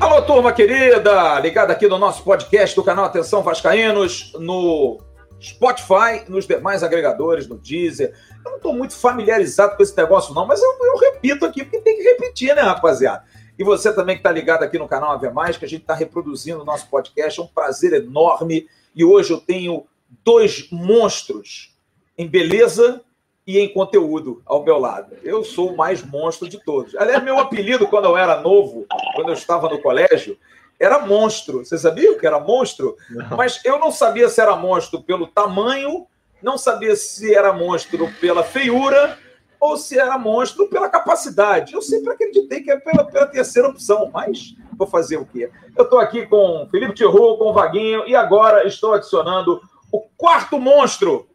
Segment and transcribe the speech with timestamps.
[0.00, 4.98] Alô, turma querida, ligada aqui no nosso podcast do canal Atenção Vascaínos, no
[5.38, 8.14] Spotify, nos demais agregadores, no Deezer.
[8.42, 11.80] Eu não estou muito familiarizado com esse negócio, não, mas eu, eu, repito aqui, porque
[11.80, 13.24] tem que repetir, né, rapaziada?
[13.58, 15.94] E você também que está ligado aqui no canal Ave Mais, que a gente está
[15.94, 18.66] reproduzindo o nosso podcast, é um prazer enorme.
[18.94, 19.86] E hoje eu tenho
[20.24, 21.74] dois monstros
[22.16, 23.02] em beleza
[23.46, 25.16] e em conteúdo ao meu lado.
[25.22, 26.96] Eu sou o mais monstro de todos.
[26.96, 30.36] Aliás, meu apelido, quando eu era novo, quando eu estava no colégio,
[30.80, 31.64] era monstro.
[31.64, 32.96] Você sabia que era monstro?
[33.08, 33.36] Não.
[33.36, 36.06] Mas eu não sabia se era monstro pelo tamanho,
[36.42, 39.18] não sabia se era monstro pela feiura
[39.58, 41.72] ou se era monstro pela capacidade.
[41.72, 45.50] Eu sempre acreditei que é pela, pela terceira opção, mas vou fazer o quê?
[45.76, 49.60] Eu estou aqui com Felipe Tiru, com o Vaguinho, e agora estou adicionando
[49.96, 51.28] o quarto monstro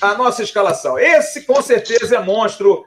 [0.00, 0.98] à nossa escalação.
[0.98, 2.84] Esse, com certeza, é monstro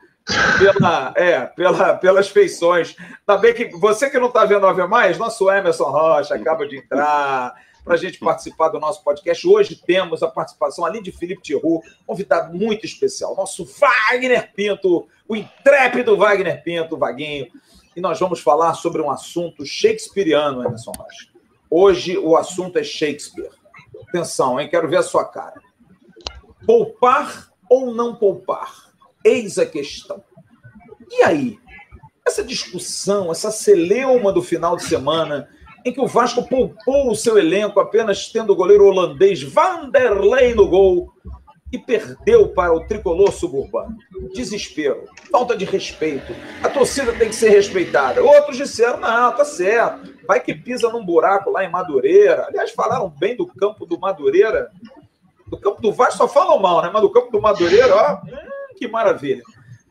[0.59, 2.95] pela, é, pela, pelas feições.
[3.25, 7.53] Também que você que não está vendo a mais, nosso Emerson Rocha acaba de entrar
[7.83, 9.45] para a gente participar do nosso podcast.
[9.45, 15.35] Hoje temos a participação, além de Felipe Tiru, convidado muito especial, nosso Wagner Pinto, o
[15.35, 17.47] intrépido Wagner Pinto, Vaguinho.
[17.95, 21.27] E nós vamos falar sobre um assunto shakespeariano, Emerson Rocha.
[21.69, 23.49] Hoje o assunto é Shakespeare.
[24.07, 24.69] Atenção, hein?
[24.69, 25.61] Quero ver a sua cara.
[26.65, 28.91] Poupar ou não poupar?
[29.23, 30.23] Eis a questão.
[31.09, 31.59] E aí?
[32.25, 35.49] Essa discussão, essa celeuma do final de semana,
[35.85, 40.67] em que o Vasco poupou o seu elenco apenas tendo o goleiro holandês Vanderlei no
[40.67, 41.13] gol
[41.73, 43.97] e perdeu para o tricolor suburbano.
[44.35, 46.31] Desespero, falta de respeito.
[46.61, 48.23] A torcida tem que ser respeitada.
[48.23, 50.13] Outros disseram: não, tá certo.
[50.27, 52.45] Vai que pisa num buraco lá em Madureira.
[52.47, 54.71] Aliás, falaram bem do campo do Madureira.
[55.47, 56.91] Do campo do Vasco só falam mal, né?
[56.93, 58.13] Mas do campo do Madureira, ó.
[58.23, 59.41] Hum, que maravilha.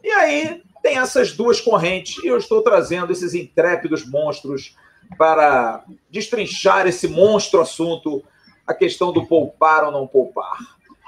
[0.05, 4.77] E aí tem essas duas correntes, e eu estou trazendo esses intrépidos monstros
[5.19, 8.25] para destrinchar esse monstro assunto,
[8.67, 10.59] a questão do poupar ou não poupar.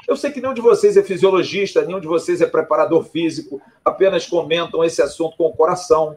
[0.07, 4.27] Eu sei que nenhum de vocês é fisiologista, nenhum de vocês é preparador físico, apenas
[4.27, 6.17] comentam esse assunto com o coração.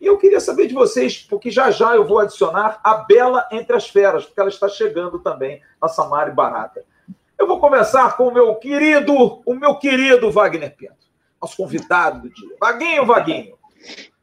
[0.00, 3.76] E eu queria saber de vocês, porque já já eu vou adicionar a Bela entre
[3.76, 6.82] as feras, porque ela está chegando também, a Samara Barata.
[7.38, 9.14] Eu vou começar com o meu querido,
[9.44, 10.94] o meu querido Wagner Pinto,
[11.40, 12.56] nosso convidado do dia.
[12.58, 13.58] Vaguinho, Vaguinho.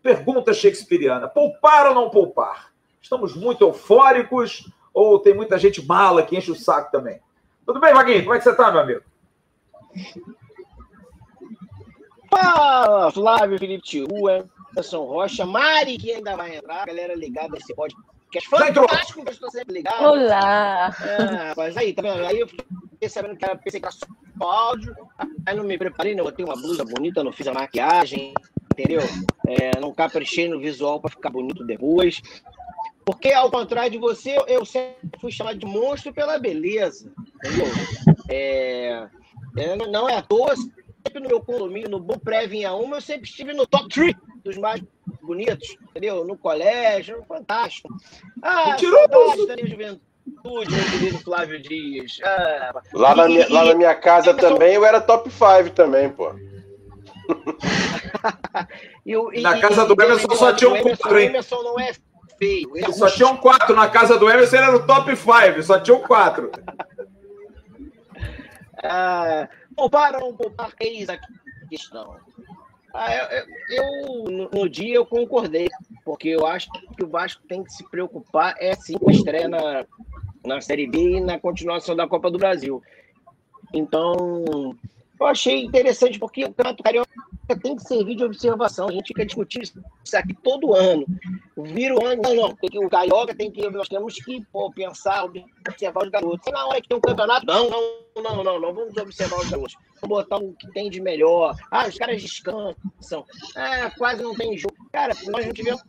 [0.01, 2.71] Pergunta shakespeariana: poupar ou não poupar?
[3.01, 7.19] Estamos muito eufóricos ou tem muita gente mala que enche o saco também?
[7.67, 8.23] Tudo bem, Vaguinho?
[8.23, 9.01] Como é que você está, meu amigo?
[12.29, 18.49] Fala, Flávio Felipe Tirua, Anderson Rocha, Mari, que ainda vai entrar, galera ligada nesse podcast.
[18.49, 20.01] Fantástico, que eu estou sempre ligado.
[20.01, 20.95] Olá!
[20.97, 22.25] Ah, mas aí, tá vendo?
[22.25, 24.05] Aí eu fiquei sabendo que era, pensei que era só
[24.39, 24.95] áudio,
[25.45, 28.33] aí não me preparei, não botei uma blusa bonita, não fiz a maquiagem,
[28.71, 29.01] entendeu?
[29.45, 32.21] É, não caprichei no visual para ficar bonito depois.
[33.07, 37.67] Porque, ao contrário de você, eu sempre fui chamado de monstro pela beleza, entendeu?
[38.29, 39.07] É,
[39.55, 43.01] é, não é à toa, sempre no meu condomínio, no Bom Pré Vinha Uma, eu
[43.01, 44.13] sempre estive no top 3
[44.43, 44.83] dos mais
[45.21, 46.25] bonitos, entendeu?
[46.25, 47.87] No colégio, fantástico.
[48.43, 52.19] Ah, Tirou da minha juventude meu querido Flávio Dias.
[52.21, 56.33] Ah, lá, na minha, lá na minha casa também eu era top 5 também, pô.
[59.05, 61.27] e, e, na casa do Emerson só tinha um quatro, hein?
[61.27, 61.93] Emerson não é
[62.37, 62.77] feio.
[62.77, 65.79] É só tinha um quatro na casa do Emerson, ele era no top 5, só
[65.79, 66.51] tinha um quatro.
[68.83, 71.17] ah, poupar ou não poupar, eis a
[71.69, 72.15] questão.
[72.93, 75.67] Ah, eu, eu, no dia eu concordei,
[76.03, 79.47] porque eu acho que o Vasco tem que se preocupar é sim com a estreia
[79.47, 79.85] na,
[80.45, 82.81] na Série B e na continuação da Copa do Brasil.
[83.73, 84.75] Então,
[85.19, 87.09] eu achei interessante porque o Campeonato Carioca
[87.61, 88.89] tem que servir de observação.
[88.89, 89.63] A gente fica discutindo
[90.03, 91.05] isso aqui todo ano.
[91.57, 94.69] Vira o ano, não, não, tem que, o Carioca tem que, nós temos que pô,
[94.71, 96.51] pensar, observar os garotos.
[96.51, 97.81] Na hora que tem um campeonato, não, não,
[98.21, 99.75] não, não, não, vamos observar os garotos.
[100.01, 101.55] Vamos botar o que tem de melhor.
[101.71, 103.25] Ah, os caras descansam.
[103.55, 104.75] Ah, quase não tem jogo.
[104.91, 105.81] Cara, nós não tivemos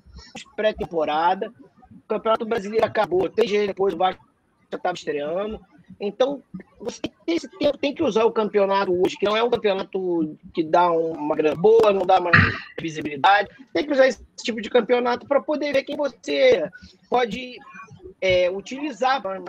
[0.56, 1.52] pré-temporada.
[1.92, 3.28] O Campeonato Brasileiro acabou.
[3.28, 4.24] Três dias depois o Vasco
[4.70, 5.60] já estava estreando.
[6.00, 6.43] Então,
[6.79, 10.62] você tem, tempo, tem que usar o campeonato hoje, que não é um campeonato que
[10.62, 12.37] dá uma grana boa, não dá mais
[12.81, 13.49] visibilidade.
[13.73, 16.70] Tem que usar esse tipo de campeonato para poder ver quem você
[17.11, 17.58] pode
[18.20, 19.43] é, utilizar para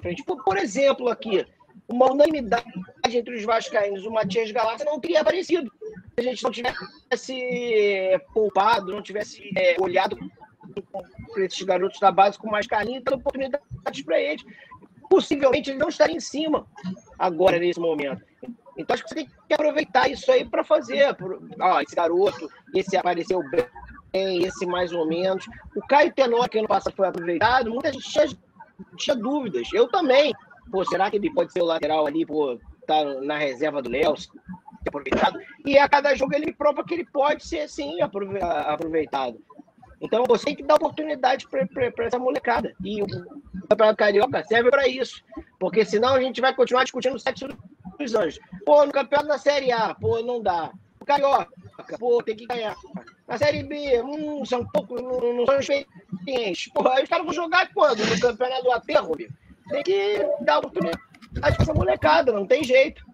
[0.00, 0.24] frente.
[0.24, 1.46] Por, por, exemplo, aqui,
[1.88, 2.66] uma unanimidade
[3.08, 5.70] entre os vascaínos, o Matias Galácia não teria aparecido.
[6.14, 10.18] Se a gente não tivesse poupado, não tivesse é, olhado
[11.32, 14.44] para esses garotos da base com mais carinho, dando oportunidades para eles
[15.12, 16.66] possivelmente ele não estaria em cima.
[17.18, 18.24] agora nesse momento.
[18.78, 21.14] Então acho que você tem que aproveitar isso aí para fazer.
[21.60, 25.44] Ó, esse garoto, esse apareceu bem, esse mais ou menos.
[25.76, 28.26] O Caio Tenor, que ano passado foi aproveitado, muita gente tinha,
[28.96, 29.68] tinha dúvidas.
[29.74, 30.32] Eu também.
[30.70, 34.14] Pô, será que ele pode ser o lateral ali, pô, tá na reserva do Léo?
[34.88, 35.38] aproveitado.
[35.64, 39.38] E a cada jogo ele prova que ele pode ser, sim, aproveitado.
[40.02, 42.74] Então você tem que dar oportunidade para essa molecada.
[42.84, 43.06] E o
[43.68, 45.22] Campeonato Carioca serve para isso.
[45.60, 47.46] Porque senão a gente vai continuar discutindo o sexo
[47.98, 48.40] dos anjos.
[48.66, 50.72] Pô, no campeonato da Série A, pô, não dá.
[51.00, 51.48] O Carioca,
[51.98, 52.74] pô, tem que ganhar.
[53.28, 56.72] Na Série B, hum, são pouco, não, não são experientes.
[56.72, 58.04] Pô, aí os caras vão jogar quando?
[58.04, 59.28] No campeonato do aterro, meu?
[59.70, 61.00] Tem que dar oportunidade
[61.32, 63.04] para essa molecada, não tem jeito.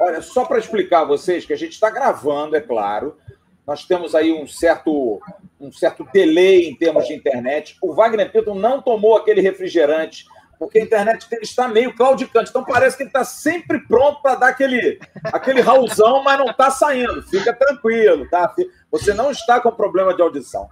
[0.00, 3.18] Olha, só para explicar a vocês que a gente está gravando, é claro.
[3.66, 5.20] Nós temos aí um certo,
[5.60, 7.76] um certo delay em termos de internet.
[7.82, 10.26] O Wagner Pinto não tomou aquele refrigerante,
[10.58, 12.50] porque a internet dele está meio claudicante.
[12.50, 16.70] Então parece que ele está sempre pronto para dar aquele, aquele raulzão, mas não está
[16.70, 17.22] saindo.
[17.22, 18.54] Fica tranquilo, tá?
[18.90, 20.68] Você não está com problema de audição.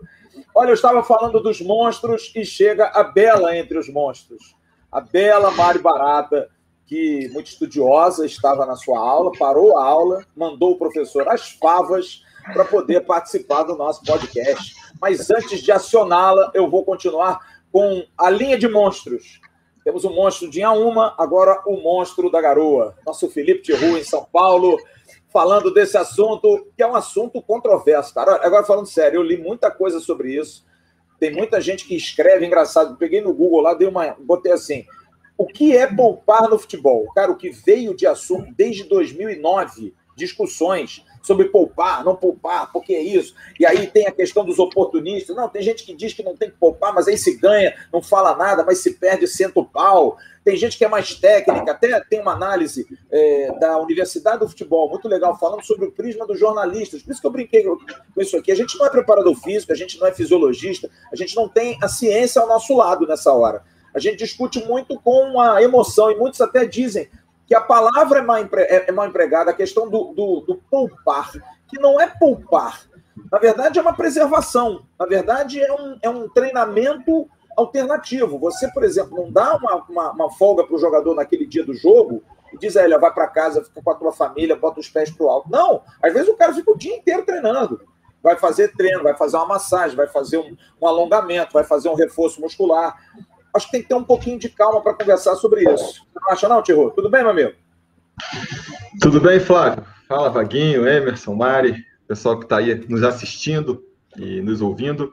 [0.55, 4.55] Olha, eu estava falando dos monstros e chega a Bela entre os monstros.
[4.91, 6.49] A Bela Mari Barata
[6.87, 12.25] que, muito estudiosa, estava na sua aula, parou a aula, mandou o professor as favas
[12.53, 14.75] para poder participar do nosso podcast.
[15.01, 17.41] Mas antes de acioná-la, eu vou continuar
[17.73, 19.41] com a linha de monstros.
[19.85, 22.97] Temos o monstro de Inhaúma, agora o monstro da garoa.
[23.07, 24.79] Nosso Felipe Tiru, em São Paulo,
[25.33, 28.45] falando desse assunto, que é um assunto controverso, cara.
[28.45, 30.65] Agora, falando sério, eu li muita coisa sobre isso.
[31.21, 32.97] Tem muita gente que escreve, engraçado.
[32.97, 34.17] Peguei no Google lá, dei uma.
[34.19, 34.85] Botei assim:
[35.39, 37.07] o que é poupar no futebol?
[37.15, 43.03] Cara, o que veio de assunto desde 2009, discussões sobre poupar, não poupar, porque é
[43.03, 43.35] isso.
[43.59, 45.35] E aí tem a questão dos oportunistas.
[45.35, 48.01] Não, tem gente que diz que não tem que poupar, mas aí se ganha, não
[48.01, 50.17] fala nada, mas se perde, senta o pau.
[50.45, 54.89] Tem gente que é mais técnica, até tem uma análise é, da Universidade do Futebol,
[54.89, 57.03] muito legal, falando sobre o prisma dos jornalistas.
[57.03, 57.77] Por isso que eu brinquei com
[58.19, 58.53] isso aqui.
[58.53, 61.77] A gente não é preparador físico, a gente não é fisiologista, a gente não tem
[61.83, 63.65] a ciência ao nosso lado nessa hora.
[63.93, 67.09] A gente discute muito com a emoção, e muitos até dizem
[67.47, 68.63] que a palavra é mal, empre...
[68.63, 71.31] É, é mal empregada, a questão do, do, do poupar,
[71.69, 72.83] que não é poupar.
[73.31, 74.85] Na verdade, é uma preservação.
[74.99, 78.39] Na verdade, é um, é um treinamento alternativo.
[78.39, 81.73] Você, por exemplo, não dá uma, uma, uma folga para o jogador naquele dia do
[81.73, 82.23] jogo
[82.53, 85.11] e diz a ele, vai para casa, fica com a tua família, bota os pés
[85.11, 85.51] para o alto.
[85.51, 87.81] Não, às vezes o cara fica o dia inteiro treinando.
[88.23, 91.95] Vai fazer treino, vai fazer uma massagem, vai fazer um, um alongamento, vai fazer um
[91.95, 92.97] reforço muscular
[93.57, 96.07] acho que tem que ter um pouquinho de calma para conversar sobre isso.
[96.15, 96.91] não acha, não, Tiro?
[96.91, 97.53] Tudo bem, meu amigo?
[99.01, 99.85] Tudo bem, Flávio?
[100.09, 103.83] Fala, Vaguinho, Emerson, Mari, pessoal que está aí nos assistindo
[104.17, 105.13] e nos ouvindo.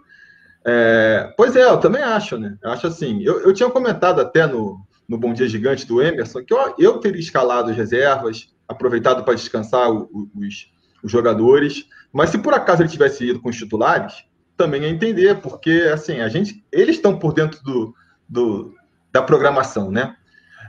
[0.65, 2.57] É, pois é, eu também acho, né?
[2.61, 3.21] Eu acho assim.
[3.23, 6.97] Eu, eu tinha comentado até no, no Bom Dia Gigante do Emerson que eu, eu
[6.99, 10.71] teria escalado as reservas, aproveitado para descansar o, o, os,
[11.03, 11.85] os jogadores.
[12.11, 14.23] Mas se por acaso ele tivesse ido com os titulares,
[14.55, 17.93] também é entender, porque assim, a gente, eles estão por dentro do,
[18.33, 18.75] do,
[19.11, 20.15] da programação, né?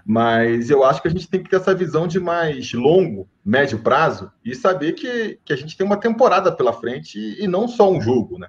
[0.06, 3.78] Mas eu acho que a gente tem que ter essa visão de mais longo, médio
[3.78, 7.66] prazo e saber que, que a gente tem uma temporada pela frente e, e não
[7.66, 8.48] só um jogo, né?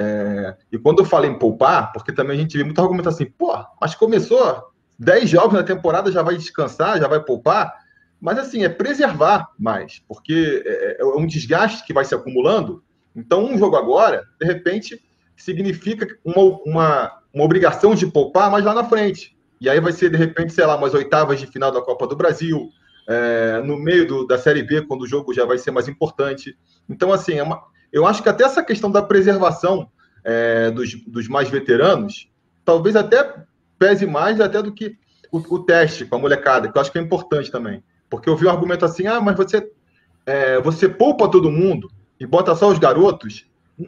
[0.00, 3.26] É, e quando eu falo em poupar, porque também a gente vê muito argumento assim,
[3.26, 7.74] pô, mas começou 10 jogos na temporada, já vai descansar, já vai poupar.
[8.20, 12.82] Mas assim, é preservar mais, porque é, é um desgaste que vai se acumulando.
[13.14, 15.00] Então, um jogo agora, de repente,
[15.36, 19.36] significa uma, uma, uma obrigação de poupar mais lá na frente.
[19.60, 22.16] E aí vai ser, de repente, sei lá, umas oitavas de final da Copa do
[22.16, 22.70] Brasil,
[23.08, 26.56] é, no meio do, da Série B, quando o jogo já vai ser mais importante.
[26.88, 29.90] Então, assim, é uma, eu acho que até essa questão da preservação
[30.24, 32.30] é, dos, dos, mais veteranos,
[32.64, 33.34] talvez até
[33.78, 34.96] pese mais até do que
[35.32, 37.82] o, o, teste com a molecada, que eu acho que é importante também.
[38.10, 39.70] Porque eu vi um argumento assim, ah, mas você,
[40.26, 43.46] é, você poupa todo mundo e bota só os garotos,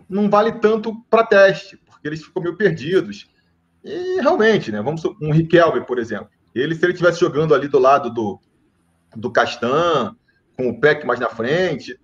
[0.09, 3.29] não vale tanto para teste, porque eles ficam meio perdidos.
[3.85, 4.81] E realmente, né?
[4.81, 6.29] Vamos um Riquelme, por exemplo.
[6.55, 8.41] Ele, se ele estivesse jogando ali do lado do,
[9.15, 10.17] do Castan,
[10.57, 11.99] com o Peck mais na frente,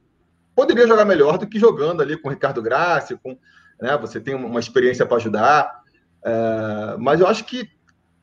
[0.54, 3.36] poderia jogar melhor do que jogando ali com o Ricardo Graça, com,
[3.80, 5.82] né, você tem uma experiência para ajudar.
[6.24, 7.68] É, mas eu acho que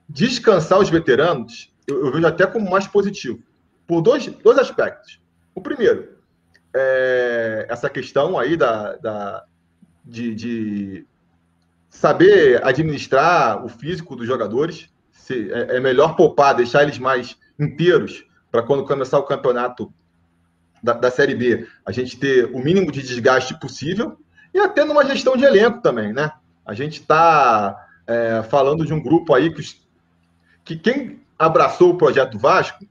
[0.07, 3.41] descansar os veteranos, eu, eu, vejo até como mais positivo,
[3.87, 5.19] por dois, dois aspectos.
[5.55, 6.17] O primeiro,
[6.75, 9.45] é essa questão aí da, da
[10.03, 11.07] de, de
[11.93, 14.89] saber administrar o físico dos jogadores.
[15.11, 19.93] Se, é, é melhor poupar, deixar eles mais inteiros para quando começar o campeonato
[20.81, 24.17] da, da, Série B, a gente ter o mínimo de desgaste possível
[24.53, 26.31] e até numa gestão de elenco também, né?
[26.65, 29.63] A gente está é, falando de um grupo aí que,
[30.65, 32.85] que quem abraçou o projeto Vasco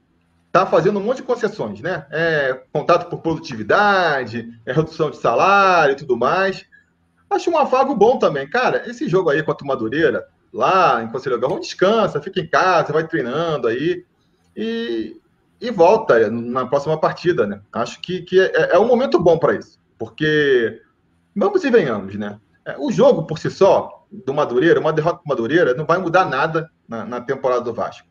[0.47, 2.07] está fazendo um monte de concessões, né?
[2.09, 6.65] É, contato por produtividade, é redução de salário e tudo mais.
[7.33, 8.49] Acho um afago bom também.
[8.49, 12.93] Cara, esse jogo aí contra o Madureira, lá em Conselho Galvão, descansa, fica em casa,
[12.93, 14.05] vai treinando aí
[14.55, 15.19] e,
[15.59, 17.61] e volta na próxima partida, né?
[17.71, 20.81] Acho que, que é, é um momento bom para isso, porque
[21.35, 22.39] vamos e venhamos, né?
[22.65, 26.25] É, o jogo por si só, do Madureira, uma derrota do Madureira, não vai mudar
[26.25, 28.07] nada na, na temporada do Vasco.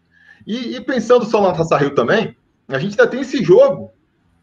[0.46, 2.36] E, e, pensando só na Taça Rio também,
[2.68, 3.92] a gente ainda tem esse jogo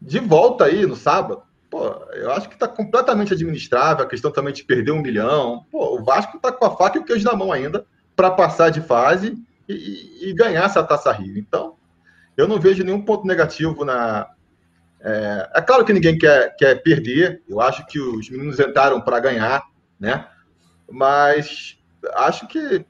[0.00, 1.42] de volta aí no sábado.
[1.70, 5.64] Pô, eu acho que está completamente administrável a questão também de perder um milhão.
[5.70, 7.86] Pô, o Vasco está com a faca e o queijo na mão ainda
[8.16, 11.38] para passar de fase e, e, ganhar essa Taça Rio.
[11.38, 11.76] Então,
[12.36, 14.28] eu não vejo nenhum ponto negativo na.
[15.00, 17.40] É, é claro que ninguém quer, quer perder.
[17.48, 19.62] Eu acho que os meninos entraram para ganhar,
[19.98, 20.26] né?
[20.90, 21.78] Mas
[22.14, 22.84] acho que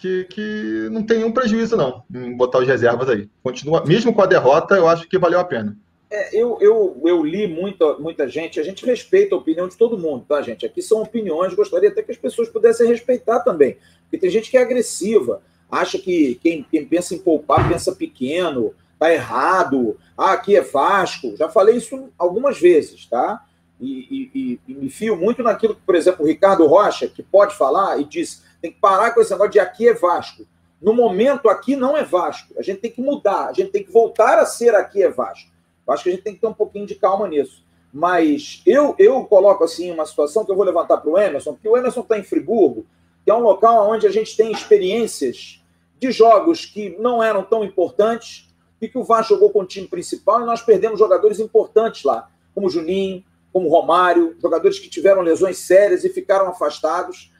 [0.00, 3.28] que, que não tem nenhum prejuízo, não, em botar os reservas aí.
[3.42, 5.76] Continua, mesmo com a derrota, eu acho que valeu a pena.
[6.10, 9.96] É, eu, eu, eu li muita, muita gente, a gente respeita a opinião de todo
[9.96, 10.66] mundo, tá, gente?
[10.66, 13.76] Aqui são opiniões, gostaria até que as pessoas pudessem respeitar também.
[14.02, 15.40] Porque tem gente que é agressiva,
[15.70, 21.36] acha que quem, quem pensa em poupar pensa pequeno, tá errado, ah, aqui é Vasco.
[21.36, 23.44] Já falei isso algumas vezes, tá?
[23.80, 27.54] E, e, e, me fio muito naquilo que, por exemplo, o Ricardo Rocha, que pode
[27.54, 30.44] falar e diz tem que parar com esse negócio de aqui é Vasco.
[30.82, 32.52] No momento, aqui não é Vasco.
[32.58, 35.49] A gente tem que mudar, a gente tem que voltar a ser aqui é Vasco.
[35.88, 37.64] Acho que a gente tem que ter um pouquinho de calma nisso.
[37.92, 41.68] Mas eu, eu coloco assim uma situação que eu vou levantar para o Emerson, porque
[41.68, 42.86] o Emerson está em Friburgo,
[43.24, 45.60] que é um local onde a gente tem experiências
[45.98, 48.48] de jogos que não eram tão importantes
[48.80, 52.30] e que o Vasco jogou com o time principal e nós perdemos jogadores importantes lá,
[52.54, 53.22] como Juninho,
[53.52, 57.30] como Romário, jogadores que tiveram lesões sérias e ficaram afastados.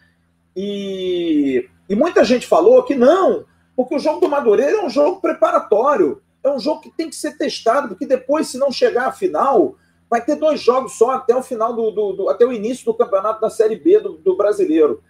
[0.54, 3.44] E, e muita gente falou que não,
[3.74, 7.16] porque o jogo do Madureira é um jogo preparatório, é um jogo que tem que
[7.16, 9.76] ser testado, porque depois, se não chegar à final,
[10.08, 12.94] vai ter dois jogos só até o final do, do, do até o início do
[12.94, 15.02] campeonato da Série B do, do brasileiro.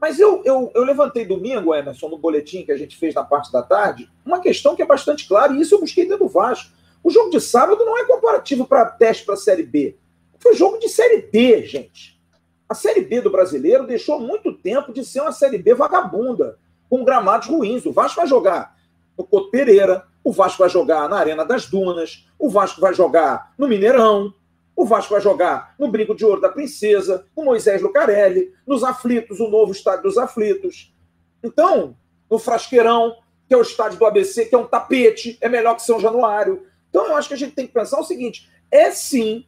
[0.00, 3.52] Mas eu, eu, eu, levantei domingo, Emerson, no boletim que a gente fez na parte
[3.52, 6.72] da tarde, uma questão que é bastante clara, e isso eu busquei dentro do Vasco.
[7.04, 9.96] O jogo de sábado não é comparativo para teste para a Série B.
[10.38, 12.18] Foi jogo de Série D, gente.
[12.66, 16.58] A Série B do brasileiro deixou muito tempo de ser uma Série B vagabunda,
[16.88, 17.84] com gramados ruins.
[17.84, 18.74] O Vasco vai jogar
[19.18, 23.52] no Couto Pereira, o Vasco vai jogar na Arena das Dunas, o Vasco vai jogar
[23.56, 24.34] no Mineirão,
[24.76, 29.40] o Vasco vai jogar no Brinco de Ouro da Princesa, no Moisés Lucarelli, nos Aflitos,
[29.40, 30.94] o novo estádio dos Aflitos.
[31.42, 31.96] Então,
[32.30, 33.16] no Frasqueirão,
[33.48, 36.66] que é o estádio do ABC, que é um tapete, é melhor que São Januário.
[36.88, 39.44] Então, eu acho que a gente tem que pensar o seguinte: é sim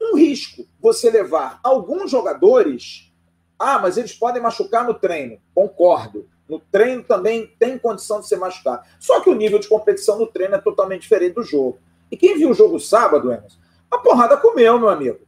[0.00, 3.12] um risco você levar alguns jogadores.
[3.58, 5.38] Ah, mas eles podem machucar no treino.
[5.54, 6.26] Concordo.
[6.50, 8.82] No treino também tem condição de ser machucado.
[8.98, 11.78] Só que o nível de competição no treino é totalmente diferente do jogo.
[12.10, 13.56] E quem viu o jogo sábado, Emerson,
[13.88, 15.20] a porrada comeu, meu amigo.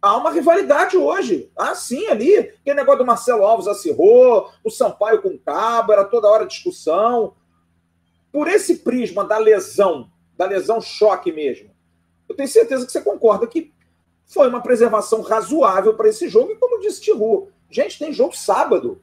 [0.00, 1.52] Há uma rivalidade hoje.
[1.54, 2.38] Ah, sim, ali.
[2.38, 7.34] Aquele negócio do Marcelo Alves acirrou, o Sampaio com o Cabo, era toda hora discussão.
[8.32, 11.70] Por esse prisma da lesão, da lesão choque mesmo,
[12.26, 13.74] eu tenho certeza que você concorda que
[14.26, 16.50] foi uma preservação razoável para esse jogo.
[16.50, 19.02] E como disse Tiru, gente, tem jogo sábado.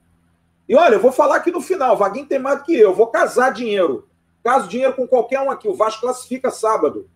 [0.69, 3.07] E olha, eu vou falar aqui no final, Vaguinho tem mais do que eu, vou
[3.07, 4.07] casar dinheiro.
[4.43, 7.09] Caso dinheiro com qualquer um aqui, o Vasco classifica sábado.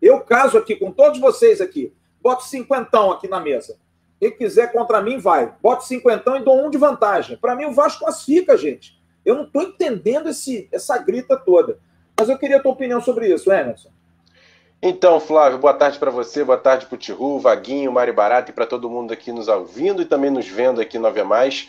[0.00, 1.92] Eu caso aqui com todos vocês aqui.
[2.20, 3.78] Boto cinquentão aqui na mesa.
[4.20, 5.54] Quem quiser contra mim, vai.
[5.62, 7.38] Boto cinquentão e dou um de vantagem.
[7.38, 9.00] Para mim, o Vasco classifica, gente.
[9.24, 11.78] Eu não estou entendendo esse, essa grita toda.
[12.18, 13.90] Mas eu queria a tua opinião sobre isso, Emerson.
[14.82, 18.54] Então, Flávio, boa tarde para você, boa tarde para o Tiru, Vaguinho, Mari Barata e
[18.54, 21.68] para todo mundo aqui nos ouvindo e também nos vendo aqui no Ave Mais.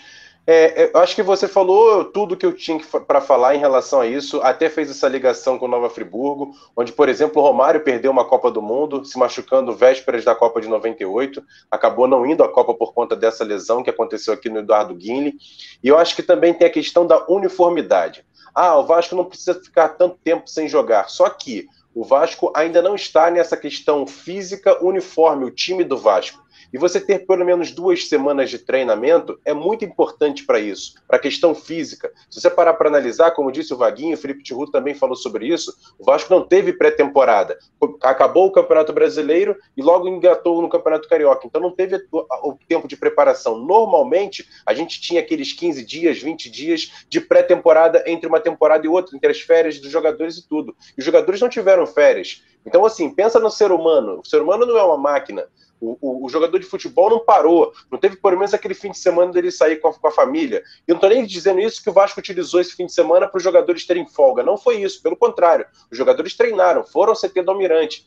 [0.52, 4.02] É, é, eu acho que você falou tudo que eu tinha para falar em relação
[4.02, 8.10] a isso, até fez essa ligação com Nova Friburgo, onde, por exemplo, o Romário perdeu
[8.10, 12.50] uma Copa do Mundo, se machucando vésperas da Copa de 98, acabou não indo à
[12.50, 15.36] Copa por conta dessa lesão que aconteceu aqui no Eduardo Guinle.
[15.84, 18.26] E eu acho que também tem a questão da uniformidade.
[18.56, 22.82] Ah, o Vasco não precisa ficar tanto tempo sem jogar, só que o Vasco ainda
[22.82, 26.42] não está nessa questão física uniforme, o time do Vasco.
[26.72, 31.18] E você ter pelo menos duas semanas de treinamento é muito importante para isso, para
[31.18, 32.12] a questão física.
[32.30, 35.48] Se você parar para analisar, como disse o Vaguinho, o Felipe Tiru também falou sobre
[35.48, 37.58] isso, o Vasco não teve pré-temporada.
[38.02, 41.46] Acabou o Campeonato Brasileiro e logo engatou no Campeonato Carioca.
[41.46, 43.58] Então não teve o tempo de preparação.
[43.58, 48.90] Normalmente, a gente tinha aqueles 15 dias, 20 dias de pré-temporada entre uma temporada e
[48.90, 50.76] outra, entre as férias dos jogadores e tudo.
[50.98, 52.44] E os jogadores não tiveram férias.
[52.66, 54.20] Então, assim, pensa no ser humano.
[54.24, 55.48] O ser humano não é uma máquina.
[55.82, 58.98] O, o, o, jogador de futebol não parou, não teve pelo menos aquele fim de
[58.98, 60.64] semana dele sair com a, com a família.
[60.88, 63.38] E não estou nem dizendo isso que o Vasco utilizou esse fim de semana para
[63.38, 64.44] os jogadores terem folga.
[64.44, 65.66] Não foi isso, pelo contrário.
[65.90, 68.06] Os jogadores treinaram, foram ao CT do Almirante.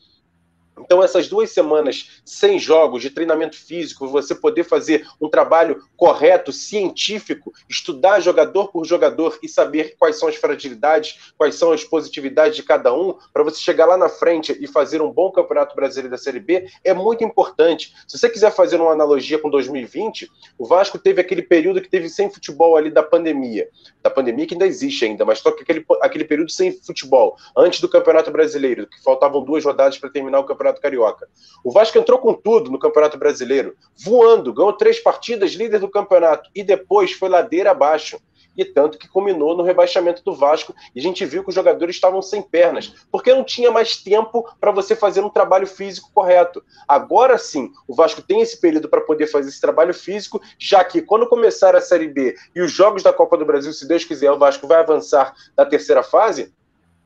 [0.79, 6.53] Então, essas duas semanas sem jogos, de treinamento físico, você poder fazer um trabalho correto,
[6.53, 12.57] científico, estudar jogador por jogador e saber quais são as fragilidades, quais são as positividades
[12.57, 16.11] de cada um, para você chegar lá na frente e fazer um bom campeonato brasileiro
[16.11, 17.95] da Série B, é muito importante.
[18.09, 22.09] Se você quiser fazer uma analogia com 2020, o Vasco teve aquele período que teve
[22.09, 23.69] sem futebol ali da pandemia.
[24.03, 27.89] Da pandemia que ainda existe ainda, mas que aquele, aquele período sem futebol, antes do
[27.89, 31.29] Campeonato Brasileiro, que faltavam duas rodadas para terminar o Campeonato Carioca.
[31.65, 36.51] O Vasco entrou com tudo no Campeonato Brasileiro, voando, ganhou três partidas, líder do campeonato,
[36.55, 38.19] e depois foi ladeira abaixo.
[38.55, 41.97] E tanto que culminou no rebaixamento do Vasco, e a gente viu que os jogadores
[41.97, 46.63] estavam sem pernas, porque não tinha mais tempo para você fazer um trabalho físico correto.
[46.87, 51.01] Agora sim, o Vasco tem esse período para poder fazer esse trabalho físico, já que
[51.01, 54.31] quando começar a Série B e os jogos da Copa do Brasil, se Deus quiser,
[54.31, 56.53] o Vasco vai avançar da terceira fase,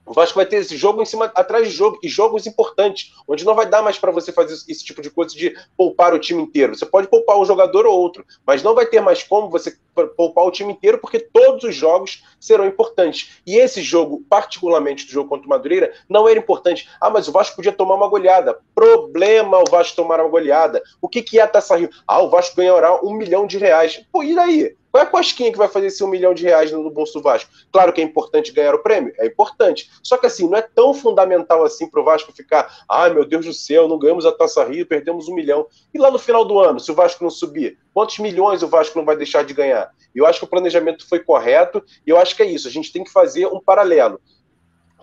[0.06, 3.44] o Vasco vai ter esse jogo em cima, atrás de jogo, e jogos importantes, onde
[3.44, 6.40] não vai dar mais para você fazer esse tipo de coisa de poupar o time
[6.40, 6.76] inteiro.
[6.76, 9.76] Você pode poupar um jogador ou outro, mas não vai ter mais como você
[10.16, 13.40] poupar o time inteiro, porque todos os jogos serão importantes.
[13.44, 16.88] E esse jogo, particularmente do jogo contra o Madureira, não era importante.
[17.00, 18.58] Ah, mas o Vasco podia tomar uma goleada.
[18.74, 20.80] Problema o Vasco tomar uma goleada.
[21.00, 21.90] O que, que é a Taça Rio?
[22.06, 24.04] Ah, o Vasco ganhará um milhão de reais.
[24.12, 24.76] Pô, e daí?
[24.96, 27.22] Qual é a cosquinha que vai fazer esse um milhão de reais no bolso do
[27.22, 27.50] Vasco?
[27.70, 29.90] Claro que é importante ganhar o prêmio, é importante.
[30.02, 33.44] Só que assim, não é tão fundamental assim para o Vasco ficar, ai meu Deus
[33.44, 35.66] do céu, não ganhamos a Taça Rio, perdemos um milhão.
[35.92, 38.96] E lá no final do ano, se o Vasco não subir, quantos milhões o Vasco
[38.96, 39.90] não vai deixar de ganhar?
[40.14, 42.66] Eu acho que o planejamento foi correto e eu acho que é isso.
[42.66, 44.18] A gente tem que fazer um paralelo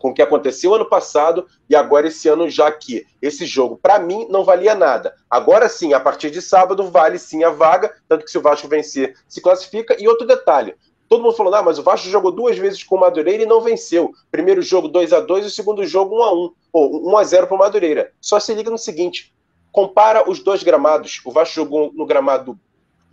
[0.04, 4.00] com o que aconteceu ano passado e agora esse ano, já que esse jogo, para
[4.00, 5.16] mim, não valia nada.
[5.30, 8.68] Agora sim, a partir de sábado, vale sim a vaga, tanto que se o Vasco
[8.68, 9.96] vencer, se classifica.
[9.98, 10.76] E outro detalhe:
[11.08, 13.62] todo mundo falando, ah, mas o Vasco jogou duas vezes com o Madureira e não
[13.62, 14.12] venceu.
[14.30, 17.24] Primeiro jogo 2 a 2 e o segundo jogo 1 a 1 ou 1 a
[17.24, 18.12] 0 para o Madureira.
[18.20, 19.34] Só se liga no seguinte:
[19.72, 21.22] compara os dois gramados.
[21.24, 22.60] O Vasco jogou no gramado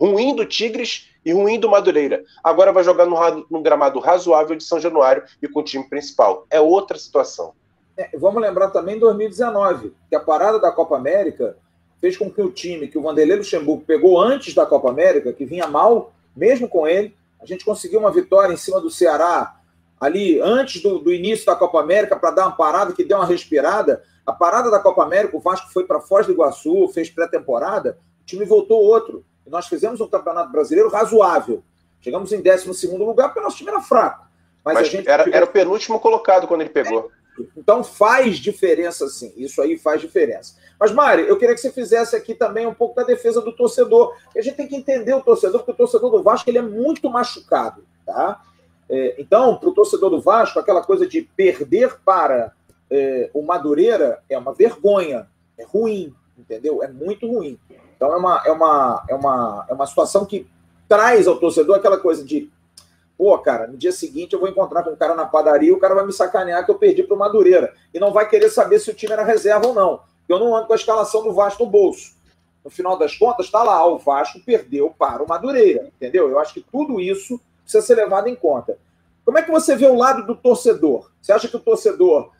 [0.01, 2.23] ruim do Tigres e ruim do Madureira.
[2.43, 6.47] Agora vai jogar no, no gramado razoável de São Januário e com o time principal.
[6.49, 7.53] É outra situação.
[7.95, 11.55] É, vamos lembrar também 2019, que a parada da Copa América
[11.99, 15.45] fez com que o time que o Vanderlei Luxemburgo pegou antes da Copa América, que
[15.45, 19.55] vinha mal, mesmo com ele, a gente conseguiu uma vitória em cima do Ceará
[19.99, 23.25] ali antes do, do início da Copa América para dar uma parada que deu uma
[23.25, 24.01] respirada.
[24.25, 28.25] A parada da Copa América, o Vasco foi para Foz do Iguaçu, fez pré-temporada, o
[28.25, 31.63] time voltou outro nós fizemos um campeonato brasileiro razoável.
[32.01, 34.25] Chegamos em 12 lugar porque o nosso time era fraco.
[34.63, 35.07] Mas, Mas gente...
[35.07, 37.11] era, era, o penúltimo colocado quando ele pegou.
[37.39, 37.43] É.
[37.57, 39.33] Então faz diferença, sim.
[39.35, 40.55] Isso aí faz diferença.
[40.79, 44.15] Mas, Mário, eu queria que você fizesse aqui também um pouco da defesa do torcedor.
[44.35, 47.09] A gente tem que entender o torcedor, porque o torcedor do Vasco ele é muito
[47.09, 47.83] machucado.
[48.05, 48.41] Tá?
[48.89, 52.51] É, então, para o torcedor do Vasco, aquela coisa de perder para
[52.89, 55.27] é, o Madureira é uma vergonha,
[55.57, 56.83] é ruim, entendeu?
[56.83, 57.57] É muito ruim.
[58.01, 60.47] Então é uma, é uma, é uma, é uma situação que
[60.89, 62.49] traz ao torcedor aquela coisa de
[63.15, 65.79] pô, cara, no dia seguinte eu vou encontrar com um cara na padaria e o
[65.79, 67.75] cara vai me sacanear que eu perdi para o Madureira.
[67.93, 69.99] E não vai querer saber se o time era reserva ou não.
[70.27, 72.15] Eu não ando com a escalação do Vasco no bolso.
[72.65, 76.27] No final das contas, está lá, o Vasco perdeu para o Madureira, entendeu?
[76.27, 78.79] Eu acho que tudo isso precisa ser levado em conta.
[79.23, 81.11] Como é que você vê o lado do torcedor?
[81.21, 82.31] Você acha que o torcedor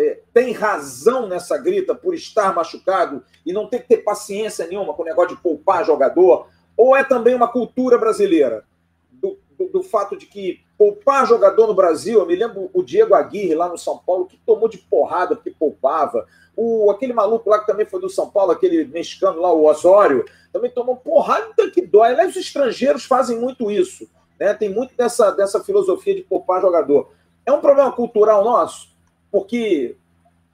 [0.00, 4.94] é, tem razão nessa grita por estar machucado e não tem que ter paciência nenhuma
[4.94, 6.48] com o negócio de poupar jogador?
[6.74, 8.64] Ou é também uma cultura brasileira?
[9.12, 13.14] Do, do, do, fato de que poupar jogador no Brasil, eu me lembro o Diego
[13.14, 16.26] Aguirre lá no São Paulo, que tomou de porrada porque poupava.
[16.56, 20.24] O, aquele maluco lá que também foi do São Paulo, aquele mexicano lá, o Osório,
[20.50, 22.12] também tomou porrada que dói.
[22.12, 24.08] Aliás, os estrangeiros fazem muito isso.
[24.38, 24.54] Né?
[24.54, 27.10] Tem muito dessa, dessa filosofia de poupar jogador.
[27.44, 28.89] É um problema cultural nosso?
[29.30, 29.96] Porque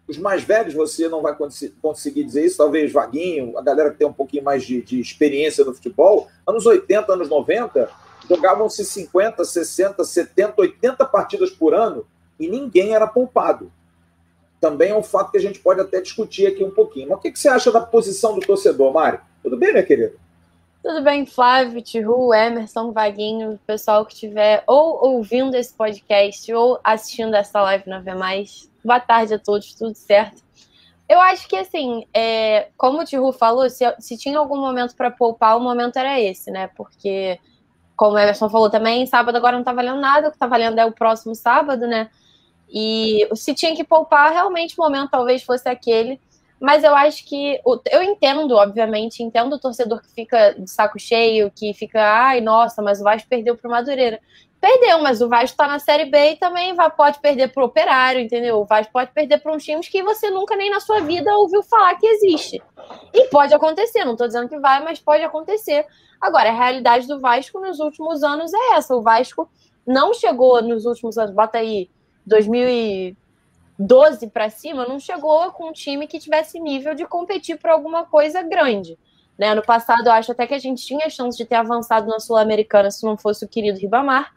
[0.08, 1.36] os mais velhos você não vai
[1.82, 5.64] conseguir dizer isso, talvez Vaguinho, a galera que tem um pouquinho mais de, de experiência
[5.64, 7.90] no futebol, anos 80, anos 90,
[8.28, 12.06] jogavam-se 50, 60, 70, 80 partidas por ano
[12.38, 13.72] e ninguém era poupado.
[14.60, 17.08] Também é um fato que a gente pode até discutir aqui um pouquinho.
[17.08, 19.20] Mas o que, que você acha da posição do torcedor, Mário?
[19.42, 20.14] Tudo bem, minha querida?
[20.86, 27.34] Tudo bem, Flávio, Tihu, Emerson, Vaguinho, pessoal que estiver ou ouvindo esse podcast ou assistindo
[27.34, 28.12] essa live na V+.
[28.84, 30.44] Boa tarde a todos, tudo certo?
[31.08, 35.10] Eu acho que, assim, é, como o Tihu falou, se, se tinha algum momento para
[35.10, 36.70] poupar, o momento era esse, né?
[36.76, 37.36] Porque,
[37.96, 40.78] como o Emerson falou também, sábado agora não tá valendo nada, o que tá valendo
[40.78, 42.08] é o próximo sábado, né?
[42.68, 46.20] E se tinha que poupar, realmente o momento talvez fosse aquele.
[46.60, 47.60] Mas eu acho que.
[47.90, 52.80] Eu entendo, obviamente, entendo o torcedor que fica de saco cheio, que fica, ai, nossa,
[52.80, 54.20] mas o Vasco perdeu pro Madureira.
[54.58, 58.58] Perdeu, mas o Vasco tá na Série B e também pode perder pro Operário, entendeu?
[58.58, 61.62] O Vasco pode perder para uns times que você nunca nem na sua vida ouviu
[61.62, 62.62] falar que existe.
[63.12, 65.84] E pode acontecer, não tô dizendo que vai, mas pode acontecer.
[66.20, 68.96] Agora, a realidade do Vasco nos últimos anos é essa.
[68.96, 69.48] O Vasco
[69.86, 71.90] não chegou nos últimos anos, bota aí
[73.78, 78.04] 2012 para cima, não chegou com um time que tivesse nível de competir por alguma
[78.04, 78.98] coisa grande.
[79.38, 79.54] Né?
[79.54, 82.90] No passado, eu acho até que a gente tinha chance de ter avançado na Sul-Americana
[82.90, 84.32] se não fosse o querido Ribamar.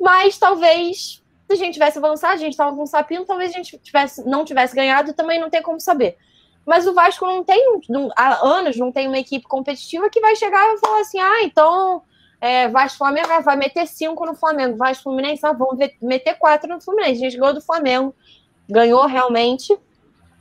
[0.00, 3.56] Mas talvez, se a gente tivesse avançado, a gente estava com o Sapino, talvez a
[3.56, 6.16] gente tivesse, não tivesse ganhado, também não tem como saber.
[6.66, 10.34] Mas o Vasco não tem, não, há anos, não tem uma equipe competitiva que vai
[10.34, 12.02] chegar e falar assim: ah, então
[12.40, 16.68] é, Vasco Flamengo ah, vai meter cinco no Flamengo, Vasco Fluminense, ah, vamos meter quatro
[16.68, 17.24] no Fluminense.
[17.24, 18.14] A gente ganhou do Flamengo,
[18.68, 19.76] ganhou realmente,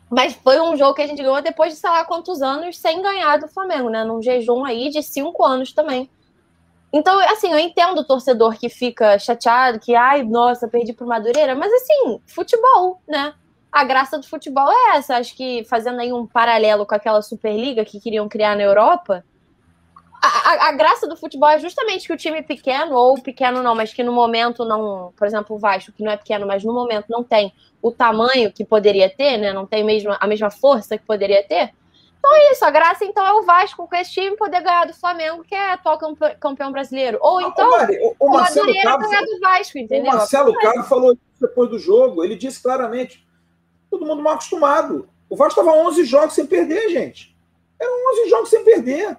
[0.10, 3.02] mas foi um jogo que a gente ganhou depois de sei lá quantos anos sem
[3.02, 4.04] ganhar do Flamengo, né?
[4.04, 6.10] Num jejum aí de cinco anos também.
[6.94, 11.56] Então, assim, eu entendo o torcedor que fica chateado, que, ai, nossa, perdi pro Madureira,
[11.56, 13.34] mas assim, futebol, né?
[13.72, 15.18] A graça do futebol é essa.
[15.18, 19.26] Acho que fazendo aí um paralelo com aquela Superliga que queriam criar na Europa,
[20.28, 23.94] a, a, graça do futebol é justamente que o time pequeno, ou pequeno não, mas
[23.94, 27.06] que no momento não, por exemplo, o Vasco, que não é pequeno, mas no momento
[27.10, 29.52] não tem o tamanho que poderia ter, né?
[29.52, 31.74] Não tem mesmo, a mesma força que poderia ter
[32.24, 34.94] então é isso, a graça então é o Vasco com esse time poder ganhar do
[34.94, 36.00] Flamengo, que é atual
[36.40, 37.18] campeão brasileiro.
[37.20, 40.14] Ou então Mari, o, o, Marcelo Cabo, ganhar do Vasco, entendeu?
[40.14, 43.28] O Marcelo Cabo falou isso depois do jogo, ele disse claramente,
[43.92, 45.10] todo mundo mal acostumado.
[45.30, 47.36] O Vasco estava 11 jogos sem perder, gente.
[47.78, 49.18] Eram 11 jogos sem perder.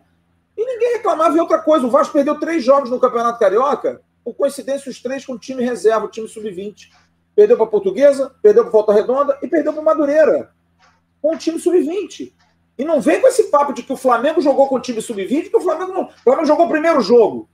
[0.56, 1.36] E ninguém reclamava.
[1.36, 5.24] E outra coisa, o Vasco perdeu três jogos no Campeonato Carioca, por coincidência, os três
[5.24, 6.90] com o time reserva, o time sub-20.
[7.34, 10.50] Perdeu para Portuguesa, perdeu para Volta Redonda e perdeu para Madureira.
[11.20, 12.32] Com o time sub-20.
[12.78, 15.50] E não vem com esse papo de que o Flamengo jogou com o time sub-20,
[15.50, 16.02] que o Flamengo não.
[16.04, 17.48] O Flamengo jogou o primeiro jogo.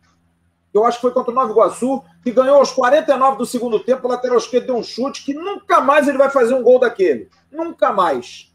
[0.72, 4.06] Eu acho que foi contra o Nova Iguaçu, que ganhou aos 49 do segundo tempo,
[4.06, 7.28] o lateral esquerdo deu um chute que nunca mais ele vai fazer um gol daquele.
[7.50, 8.54] Nunca mais.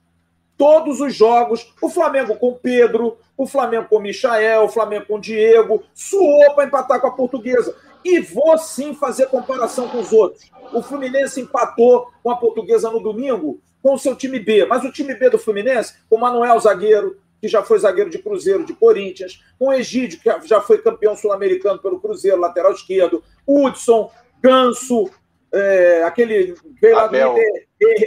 [0.58, 5.84] Todos os jogos, o Flamengo com Pedro, o Flamengo com Michael, o Flamengo com Diego,
[5.94, 7.76] suou para empatar com a portuguesa.
[8.04, 10.50] E vou sim fazer comparação com os outros.
[10.74, 14.66] O Fluminense empatou com a portuguesa no domingo com o seu time B.
[14.66, 18.18] Mas o time B do Fluminense, com o Manuel Zagueiro, que já foi zagueiro de
[18.18, 23.24] Cruzeiro, de Corinthians, com o Egídio, que já foi campeão sul-americano pelo Cruzeiro, lateral esquerdo,
[23.46, 24.10] Hudson,
[24.42, 25.12] Ganso,
[25.54, 27.36] é, aquele veio Abel.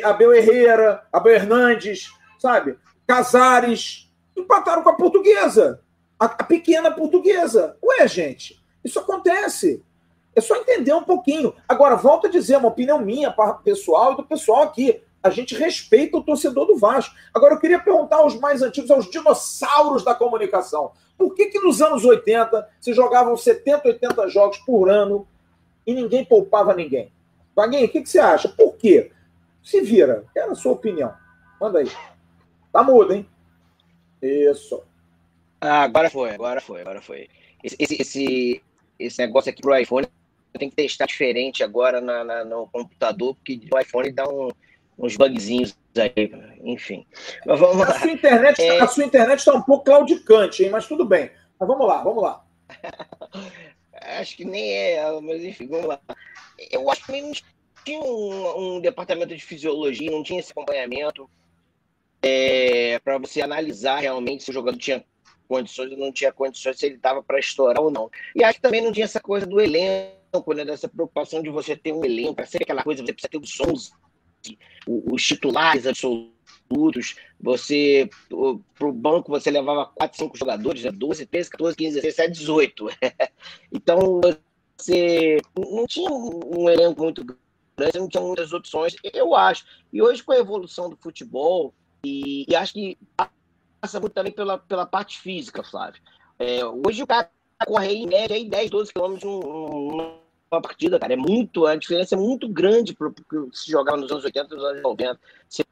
[0.03, 2.77] Abel Herrera, Abel Hernandes, sabe?
[3.07, 4.08] Casares,
[4.39, 5.81] empataram com a portuguesa,
[6.19, 7.77] a, a pequena portuguesa.
[7.83, 9.85] Ué, gente, isso acontece.
[10.35, 11.55] É só entender um pouquinho.
[11.69, 16.17] Agora, volto a dizer, uma opinião minha, pessoal e do pessoal aqui a gente respeita
[16.17, 17.15] o torcedor do Vasco.
[17.35, 21.83] Agora, eu queria perguntar aos mais antigos, aos dinossauros da comunicação, por que, que nos
[21.83, 25.27] anos 80 se jogavam 70, 80 jogos por ano
[25.87, 27.13] e ninguém poupava ninguém?
[27.55, 28.49] Vaguinho, o que, que você acha?
[28.49, 29.11] Por quê?
[29.63, 31.13] Se vira, quero a sua opinião.
[31.61, 31.91] Manda aí.
[32.73, 33.29] Tá mudo, hein?
[34.23, 34.83] Isso.
[35.61, 37.29] Ah, agora foi, agora foi, agora foi.
[37.63, 38.63] Esse, esse,
[38.99, 40.07] esse, negócio aqui pro iPhone
[40.59, 44.51] tem que testar diferente agora na, na, no computador, porque o iPhone dá um
[44.99, 47.07] uns bugzinhos aí, enfim.
[47.47, 48.81] Mas vamos a, Sua internet, é...
[48.81, 50.71] a sua internet está um pouco claudicante, hein?
[50.71, 51.31] mas tudo bem.
[51.59, 52.45] Mas vamos lá, vamos lá.
[54.19, 56.01] acho que nem é, mas enfim, vamos lá.
[56.71, 57.33] Eu acho que não
[57.85, 61.31] tinha um, um departamento de fisiologia, não tinha esse acompanhamento
[62.23, 65.05] é, para você analisar realmente se o jogador tinha
[65.49, 68.11] condições ou não tinha condições, se ele estava para estourar ou não.
[68.35, 71.75] E acho que também não tinha essa coisa do elenco, né, dessa preocupação de você
[71.75, 73.91] ter um elenco, para ser aquela coisa, você precisa ter os 11
[74.87, 78.09] os titulares absolutos, você
[78.75, 82.89] para o banco você levava 4, 5 jogadores, 12, 13, 14, 15, 16, 18.
[83.73, 84.21] então
[84.77, 89.65] você não tinha um elenco muito grande, não tinha muitas opções, eu acho.
[89.93, 91.75] E hoje com a evolução do futebol,
[92.05, 92.99] e, e acho que
[93.81, 96.01] passa muito também pela, pela parte física, Flávio.
[96.39, 97.31] É, hoje o cara
[97.67, 100.19] corre em média aí 10, 12 quilômetros um,
[100.51, 101.13] uma partida, cara.
[101.13, 103.11] É muito, a diferença é muito grande para
[103.53, 105.21] se jogava nos anos 80 nos anos 90.
[105.49, 105.65] Você,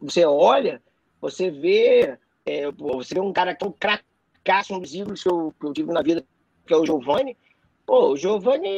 [0.00, 0.82] você olha,
[1.20, 5.66] você vê, é, você vê um cara um cracaço, um dos ídolos que eu, que
[5.66, 6.24] eu tive na vida,
[6.66, 7.36] que é o Giovanni.
[7.84, 8.68] Pô, o Giovanni,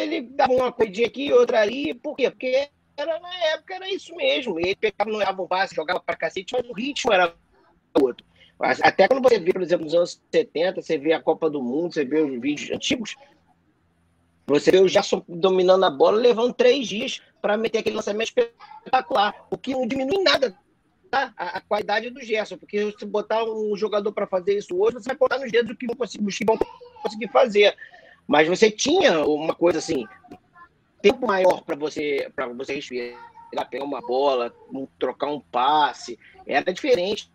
[0.00, 2.30] ele dava uma coidinha aqui, outra ali, por quê?
[2.30, 4.58] Porque era, na época era isso mesmo.
[4.58, 7.34] Ele pegava, não dava o base, jogava para cacete, mas o ritmo era
[8.00, 8.24] outro.
[8.58, 11.92] Até quando você vê, por exemplo, nos anos 70, você vê a Copa do Mundo,
[11.92, 13.14] você vê os vídeos antigos,
[14.46, 19.46] você vê o Gerson dominando a bola, levando três dias para meter aquele lançamento espetacular,
[19.50, 20.56] o que não diminui nada
[21.12, 25.08] a, a, qualidade do Gerson, porque se botar um jogador para fazer isso hoje, você
[25.08, 26.58] vai botar nos dedos o que, que vão
[27.02, 27.76] conseguir fazer.
[28.26, 30.04] Mas você tinha uma coisa assim,
[31.10, 33.18] tempo maior para você para você respirar,
[33.70, 34.54] pegar uma bola,
[34.98, 37.30] trocar um passe, era diferente.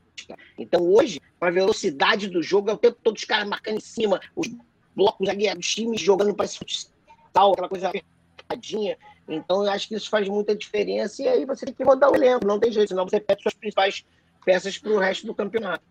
[0.58, 4.20] Então hoje, a velocidade do jogo é o tempo todo os caras marcando em cima,
[4.36, 4.48] os
[4.96, 8.98] blocos ali, os times jogando para futsal, aquela coisa apertadinha.
[9.28, 12.16] Então, eu acho que isso faz muita diferença e aí você tem que rodar o
[12.16, 14.04] elenco, não tem jeito, senão você perde suas principais
[14.44, 15.84] peças para o resto do campeonato.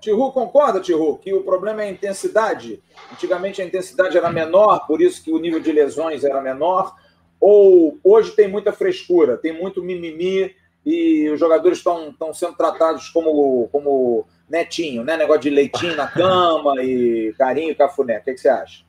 [0.00, 2.82] Tihu concorda, Tihu, que o problema é a intensidade?
[3.12, 6.94] Antigamente a intensidade era menor, por isso que o nível de lesões era menor,
[7.40, 10.54] ou hoje tem muita frescura, tem muito mimimi
[10.84, 15.16] e os jogadores estão sendo tratados como, como netinho, né?
[15.16, 18.18] Negócio de leitinho na cama e carinho, cafuné.
[18.18, 18.84] O que, que você acha?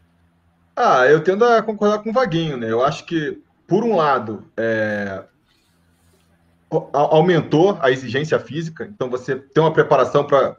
[0.75, 2.69] Ah, eu tendo a concordar com o Vaguinho, né?
[2.69, 5.23] Eu acho que, por um lado, é...
[6.91, 10.55] aumentou a exigência física, então você tem uma preparação para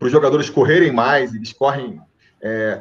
[0.00, 2.00] os jogadores correrem mais, eles correm
[2.40, 2.80] é,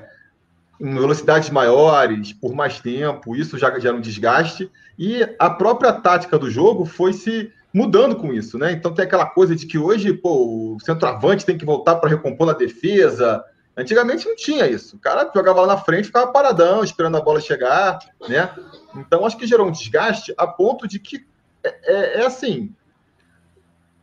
[0.80, 6.38] em velocidades maiores, por mais tempo, isso já gera um desgaste, e a própria tática
[6.38, 8.72] do jogo foi se mudando com isso, né?
[8.72, 12.48] Então tem aquela coisa de que hoje, pô, o centroavante tem que voltar para recompor
[12.48, 13.44] na defesa,
[13.80, 14.98] Antigamente não tinha isso.
[14.98, 18.50] O cara jogava lá na frente, ficava paradão, esperando a bola chegar, né?
[18.94, 21.26] Então acho que gerou um desgaste a ponto de que
[21.64, 22.74] é, é, é assim.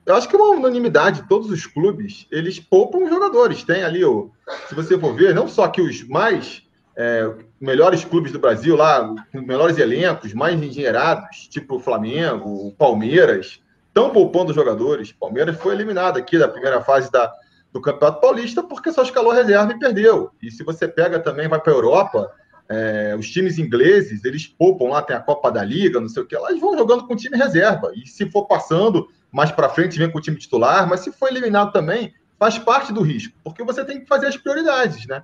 [0.05, 3.65] Eu acho que é uma unanimidade, todos os clubes, eles poupam jogadores.
[3.65, 4.31] Tem ali, o,
[4.69, 6.63] se você for ver, não só que os mais
[6.97, 7.29] é,
[7.61, 13.61] melhores clubes do Brasil, lá, com melhores elencos, mais engenheirados, tipo o Flamengo, o Palmeiras,
[13.89, 15.11] estão poupando jogadores.
[15.11, 17.33] O Palmeiras foi eliminado aqui da primeira fase da,
[17.73, 20.31] do Campeonato Paulista porque só escalou reserva e perdeu.
[20.41, 22.31] E se você pega também, vai para a Europa,
[22.69, 26.27] é, os times ingleses, eles poupam lá, tem a Copa da Liga, não sei o
[26.27, 27.93] que, elas vão jogando com o time reserva.
[27.95, 31.29] E se for passando mais para frente, vem com o time titular, mas se for
[31.29, 35.23] eliminado também, faz parte do risco, porque você tem que fazer as prioridades, né?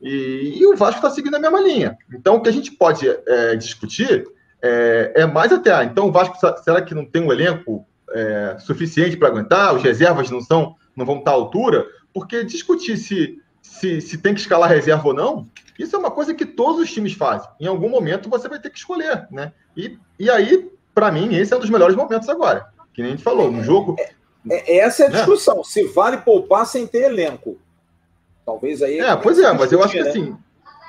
[0.00, 1.96] E, e o Vasco está seguindo a mesma linha.
[2.12, 4.26] Então, o que a gente pode é, discutir
[4.60, 8.56] é, é, mais até, ah, então o Vasco, será que não tem um elenco é,
[8.58, 9.74] suficiente para aguentar?
[9.74, 13.38] Os reservas não são não vão estar à altura, porque discutir se,
[13.72, 16.92] se, se tem que escalar reserva ou não, isso é uma coisa que todos os
[16.92, 17.48] times fazem.
[17.58, 19.52] Em algum momento você vai ter que escolher, né?
[19.76, 22.66] E, e aí, para mim, esse é um dos melhores momentos agora.
[22.92, 23.96] Que nem a gente falou, no jogo.
[23.98, 24.12] É,
[24.50, 25.16] é, essa é a né?
[25.16, 25.56] discussão.
[25.56, 25.62] Né?
[25.64, 27.58] Se vale poupar sem ter elenco.
[28.44, 29.00] Talvez aí.
[29.00, 30.10] É, pois é, mas eu acho que né?
[30.10, 30.36] assim.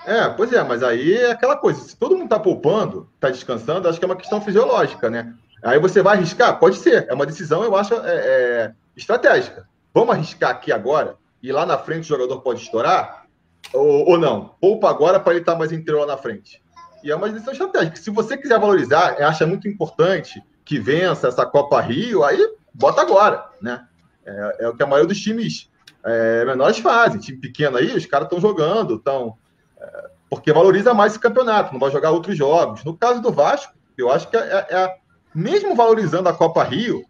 [0.06, 1.82] É, pois é, mas aí é aquela coisa.
[1.82, 5.34] Se todo mundo está poupando, está descansando, acho que é uma questão fisiológica, né?
[5.63, 6.60] Aí você vai arriscar?
[6.60, 7.08] Pode ser.
[7.10, 9.65] É uma decisão, eu acho, é, é, estratégica.
[9.93, 13.26] Vamos arriscar aqui agora e lá na frente o jogador pode estourar?
[13.74, 14.56] Ou, ou não?
[14.62, 16.64] Poupa agora para ele estar tá mais inteiro lá na frente.
[17.04, 17.98] E é uma decisão estratégica.
[17.98, 22.40] Se você quiser valorizar, acha muito importante que vença essa Copa Rio, aí
[22.74, 23.86] bota agora, né?
[24.26, 25.70] É, é o que a maioria dos times
[26.04, 27.20] é, menores fazem.
[27.20, 29.38] Time pequeno aí, os caras estão jogando, estão.
[29.78, 32.86] É, porque valoriza mais esse campeonato, não vai jogar outros jogos.
[32.86, 34.96] No caso do Vasco, eu acho que é, é, é
[35.36, 37.04] mesmo valorizando a Copa Rio,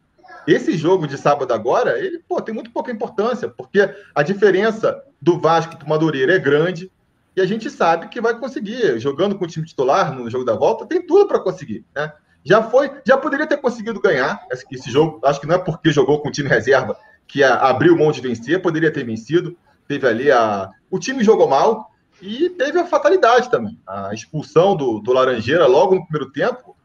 [0.47, 5.39] esse jogo de sábado agora, ele pô, tem muito pouca importância, porque a diferença do
[5.39, 6.91] Vasco para o Madureira é grande
[7.35, 10.55] e a gente sabe que vai conseguir, jogando com o time titular no jogo da
[10.55, 12.13] volta, tem tudo para conseguir, né?
[12.45, 16.21] Já foi, já poderia ter conseguido ganhar esse, jogo, acho que não é porque jogou
[16.21, 20.69] com o time reserva que abriu mão de vencer, poderia ter vencido, teve ali a...
[20.91, 21.89] O time jogou mal
[22.21, 26.75] e teve a fatalidade também, a expulsão do, do Laranjeira logo no primeiro tempo,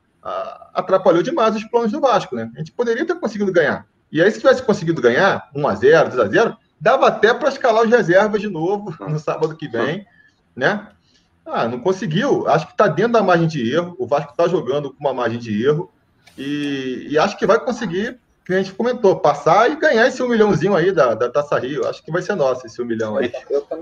[0.74, 2.50] atrapalhou demais os planos do Vasco, né?
[2.54, 3.86] A gente poderia ter conseguido ganhar.
[4.10, 8.48] E aí, se tivesse conseguido ganhar 1x0, 2x0, dava até para escalar os reservas de
[8.48, 10.06] novo no sábado que vem,
[10.54, 10.88] né?
[11.44, 12.46] Ah, não conseguiu.
[12.48, 13.96] Acho que está dentro da margem de erro.
[13.98, 15.90] O Vasco está jogando com uma margem de erro.
[16.36, 20.28] E, e acho que vai conseguir que a gente comentou, passar e ganhar esse um
[20.28, 21.86] milhãozinho aí da, da Taça Rio.
[21.86, 23.30] Acho que vai ser nosso esse um milhão aí.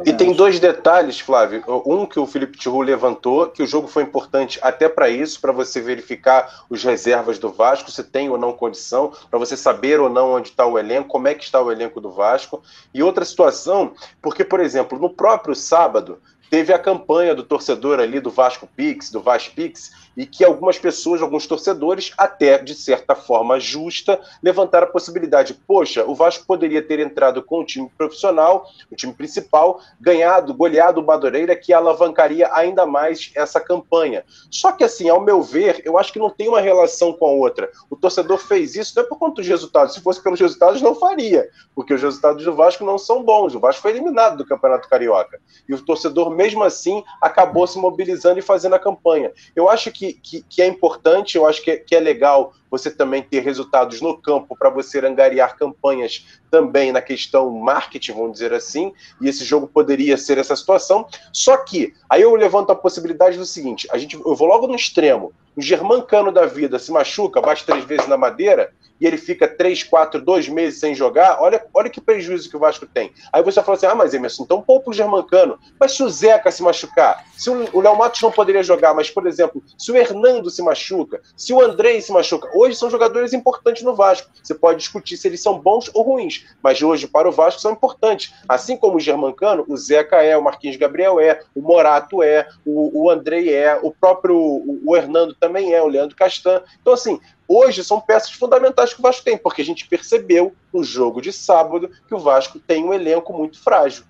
[0.04, 1.62] E, tem dois detalhes, Flávio.
[1.86, 5.52] Um que o Felipe Tiru levantou, que o jogo foi importante até para isso, para
[5.52, 10.08] você verificar os reservas do Vasco, se tem ou não condição, para você saber ou
[10.08, 12.60] não onde está o elenco, como é que está o elenco do Vasco.
[12.92, 16.18] E outra situação, porque, por exemplo, no próprio sábado,
[16.50, 20.78] teve a campanha do torcedor ali do Vasco Pix, do Vasco Pix, e que algumas
[20.78, 26.82] pessoas, alguns torcedores, até de certa forma justa, levantaram a possibilidade: poxa, o Vasco poderia
[26.82, 32.48] ter entrado com o time profissional, o time principal, ganhado, goleado o Madureira, que alavancaria
[32.52, 34.24] ainda mais essa campanha.
[34.50, 37.30] Só que, assim, ao meu ver, eu acho que não tem uma relação com a
[37.30, 37.70] outra.
[37.90, 40.94] O torcedor fez isso não é por conta dos resultados, se fosse pelos resultados, não
[40.94, 43.54] faria, porque os resultados do Vasco não são bons.
[43.54, 45.38] O Vasco foi eliminado do Campeonato Carioca.
[45.68, 49.32] E o torcedor mesmo assim, acabou se mobilizando e fazendo a campanha.
[49.54, 52.90] Eu acho que, que, que é importante, eu acho que é, que é legal você
[52.90, 58.52] também ter resultados no campo para você angariar campanhas também na questão marketing, vamos dizer
[58.52, 61.06] assim, e esse jogo poderia ser essa situação.
[61.32, 64.76] Só que aí eu levanto a possibilidade do seguinte: a gente, eu vou logo no
[64.76, 65.32] extremo.
[65.56, 69.82] O Germancano da vida se machuca, bate três vezes na madeira, e ele fica três,
[69.82, 73.12] quatro, dois meses sem jogar, olha, olha que prejuízo que o Vasco tem.
[73.32, 75.58] Aí você fala assim: ah, mas Emerson, então pouco o Germancano.
[75.78, 79.26] Mas se o Zeca se machucar, se o Léo Matos não poderia jogar, mas, por
[79.26, 83.82] exemplo, se o Hernando se machuca, se o Andrei se machuca, hoje são jogadores importantes
[83.82, 84.30] no Vasco.
[84.42, 87.72] Você pode discutir se eles são bons ou ruins, mas hoje, para o Vasco, são
[87.72, 88.34] importantes.
[88.48, 93.04] Assim como o Germancano, o Zeca é, o Marquinhos Gabriel é, o Morato é, o,
[93.04, 96.62] o Andrei é, o próprio o, o Hernando também é, o Leandro Castan.
[96.80, 100.82] Então, assim, hoje são peças fundamentais que o Vasco tem, porque a gente percebeu no
[100.82, 104.04] jogo de sábado que o Vasco tem um elenco muito frágil.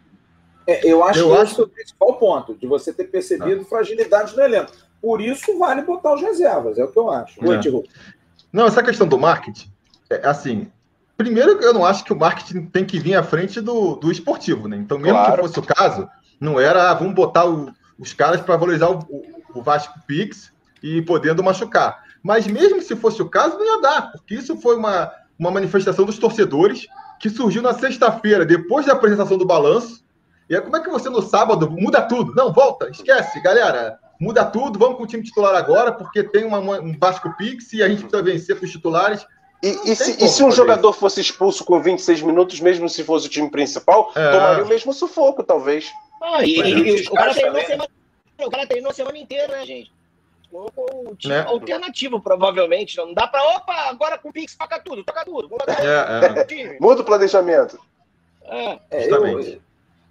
[0.67, 1.53] É, eu acho eu que acho...
[1.53, 3.65] esse é o principal ponto, de você ter percebido ah.
[3.65, 4.73] fragilidade no elenco.
[5.01, 7.45] Por isso vale botar os reservas, é o que eu acho.
[7.45, 7.61] Oi, é.
[8.53, 9.71] Não, essa questão do marketing,
[10.11, 10.71] é assim,
[11.17, 14.67] primeiro eu não acho que o marketing tem que vir à frente do, do esportivo,
[14.67, 14.77] né?
[14.77, 15.37] Então, mesmo claro.
[15.37, 16.09] que fosse o caso,
[16.41, 20.53] não era, ah, vamos botar o, os caras para valorizar o, o, o Vasco Pix
[20.83, 22.06] e podendo machucar.
[22.27, 26.05] Mas mesmo se fosse o caso, não ia dar, porque isso foi uma, uma manifestação
[26.05, 26.89] dos torcedores
[27.21, 30.05] que surgiu na sexta-feira, depois da apresentação do balanço.
[30.51, 32.35] E aí, como é que você no sábado muda tudo?
[32.35, 34.01] Não, volta, esquece, galera.
[34.21, 37.81] Muda tudo, vamos com o time titular agora, porque tem uma, um Vasco Pix e
[37.81, 39.25] a gente precisa vencer com os titulares.
[39.63, 40.99] E, e, se, e se, um jogador isso.
[40.99, 44.33] fosse expulso com 26 minutos, mesmo se fosse o time principal, é.
[44.33, 45.87] tomaria o mesmo sufoco, talvez.
[46.21, 47.89] Ah, e, e, o, cara treinou semana,
[48.41, 49.96] o cara treinou a semana inteira, né, gente?
[50.51, 51.45] Com o time né?
[51.47, 52.97] alternativo, provavelmente.
[52.97, 55.49] Não dá para, opa, agora com o Pix toca tudo, toca tudo.
[55.69, 56.79] É, é.
[56.81, 57.79] Muda o planejamento.
[58.45, 59.51] É, é eu,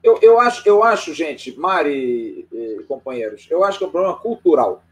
[0.03, 4.17] eu, eu, acho, eu acho, gente, Mari e, companheiros, eu acho que é um problema
[4.17, 4.83] cultural.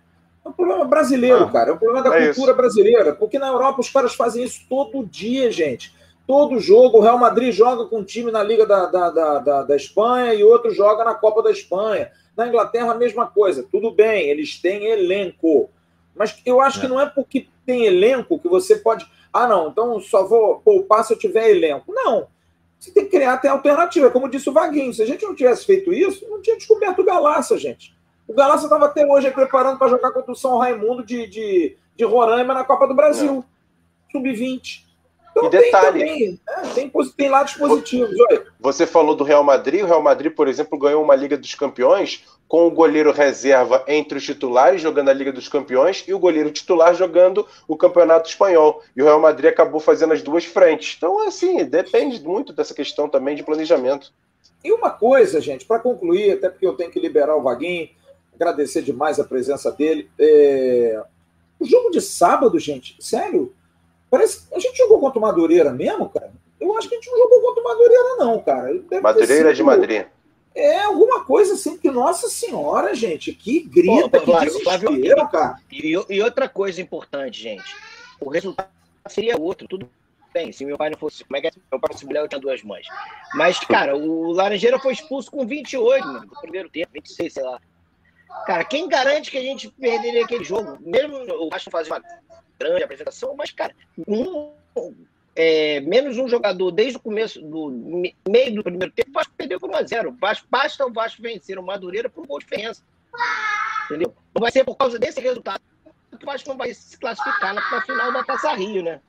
[0.45, 1.69] É um problema brasileiro, ah, cara.
[1.71, 2.57] É um problema da é cultura isso.
[2.57, 3.13] brasileira.
[3.13, 5.93] Porque na Europa os caras fazem isso todo dia, gente.
[6.27, 9.63] Todo jogo, o Real Madrid joga com um time na Liga da, da, da, da,
[9.63, 12.11] da Espanha e outro joga na Copa da Espanha.
[12.35, 13.67] Na Inglaterra, a mesma coisa.
[13.71, 15.69] Tudo bem, eles têm elenco.
[16.15, 16.81] Mas eu acho é.
[16.81, 19.09] que não é porque tem elenco que você pode.
[19.31, 21.91] Ah, não, então só vou poupar se eu tiver elenco.
[21.93, 22.27] Não.
[22.79, 24.11] Você tem que criar até alternativa.
[24.11, 27.05] Como disse o Vaguinho, se a gente não tivesse feito isso, não tinha descoberto o
[27.05, 27.95] Galaça, gente.
[28.27, 32.03] O Galaça estava até hoje preparando para jogar contra o São Raimundo de, de, de
[32.03, 33.43] Roraima na Copa do Brasil.
[34.11, 34.83] Sub-20.
[35.35, 35.99] Então, e detalhe.
[35.99, 38.15] Tem, também, tem, tem lados positivos.
[38.59, 39.81] Você falou do Real Madrid.
[39.81, 44.19] O Real Madrid, por exemplo, ganhou uma Liga dos Campeões com o goleiro reserva entre
[44.19, 48.83] os titulares jogando a Liga dos Campeões e o goleiro titular jogando o Campeonato Espanhol.
[48.95, 50.93] E o Real Madrid acabou fazendo as duas frentes.
[50.95, 54.13] Então, assim, depende muito dessa questão também de planejamento.
[54.63, 57.89] E uma coisa, gente, para concluir, até porque eu tenho que liberar o Vaguinho,
[58.35, 60.09] agradecer demais a presença dele.
[60.19, 61.01] É...
[61.59, 63.51] O jogo de sábado, gente, sério,
[64.13, 66.31] Parece a gente jogou contra o Madureira mesmo, cara.
[66.59, 68.71] Eu acho que a gente não jogou contra o Madureira, não, cara.
[68.71, 69.55] Deve Madureira sido...
[69.55, 70.05] de Madrid.
[70.53, 75.57] É alguma coisa assim que, nossa senhora, gente, que grita, Pô, que desespero, cara.
[75.71, 77.75] E, e outra coisa importante, gente,
[78.21, 78.69] o resultado
[79.07, 79.89] seria outro, tudo
[80.31, 81.23] bem, se meu pai não fosse.
[81.23, 81.51] Como é que é?
[81.71, 82.85] Meu pai fosse mulher, eu tinha duas mães.
[83.33, 87.59] Mas, cara, o Laranjeira foi expulso com 28, mano, no primeiro tempo, 26, sei lá.
[88.45, 90.77] Cara, quem garante que a gente perderia aquele jogo?
[90.81, 92.03] Mesmo o Vasco fazer uma
[92.59, 93.75] grande apresentação, mas, cara,
[94.07, 94.51] um,
[95.35, 97.69] é, menos um jogador desde o começo do
[98.27, 100.15] meio do primeiro tempo, o Vasco perdeu por 1x0.
[100.49, 102.83] Basta o Vasco vencer o Madureira por um gol de diferença.
[103.85, 104.13] Entendeu?
[104.33, 105.61] Não vai ser por causa desse resultado
[106.17, 109.01] que o Vasco não vai se classificar na, na final da Taça Rio, né?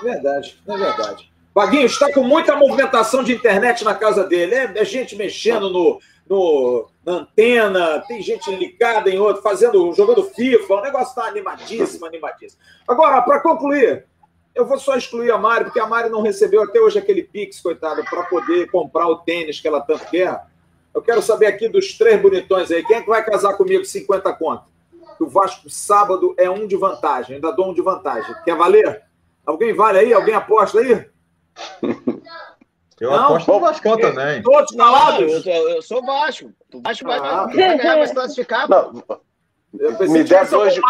[0.00, 1.32] É verdade, é verdade.
[1.54, 4.54] Vaguinho está com muita movimentação de internet na casa dele.
[4.54, 10.24] É, é gente mexendo no, no, na antena, tem gente ligada em outro, fazendo, jogando
[10.24, 12.60] FIFA, o negócio está animadíssimo, animadíssimo.
[12.88, 14.06] Agora, para concluir,
[14.54, 17.60] eu vou só excluir a Mari, porque a Mari não recebeu até hoje aquele Pix,
[17.60, 20.46] coitada, para poder comprar o tênis que ela tanto quer.
[20.94, 24.32] Eu quero saber aqui dos três bonitões aí, quem é que vai casar comigo 50
[24.34, 24.74] conto?
[25.20, 28.34] o Vasco sábado é um de vantagem, ainda dou um de vantagem.
[28.44, 29.02] Quer valer?
[29.44, 30.12] Alguém vale aí?
[30.12, 31.06] Alguém aposta aí?
[33.00, 34.42] Eu não, aposto no Vascão também.
[34.42, 35.46] Todos calados?
[35.46, 36.50] Eu, eu, sou Vasco.
[36.72, 38.68] O Vasco vai, ah, vai ganhar, vai se classificar.
[38.68, 39.02] Não,
[39.78, 40.78] eu pensei, Me que dois...
[40.78, 40.82] um,